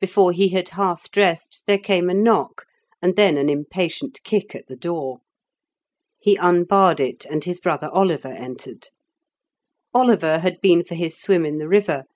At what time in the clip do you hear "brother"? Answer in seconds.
7.60-7.88